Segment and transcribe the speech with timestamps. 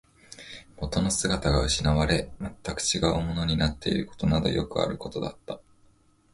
[0.77, 5.61] 元の姿が失われ、全く違うものになっていることなどよくあることだった